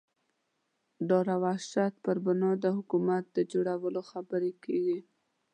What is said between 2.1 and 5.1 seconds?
بنا د حکومت د جوړولو خبرې کېږي.